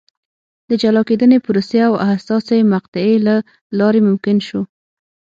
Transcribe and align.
د 0.69 0.71
جلا 0.81 1.01
کېدنې 1.09 1.37
پروسې 1.45 1.79
او 1.87 1.93
حساسې 2.09 2.59
مقطعې 2.73 3.17
له 3.27 3.35
لارې 3.79 4.01
ممکن 4.07 4.37
شو. 4.47 4.61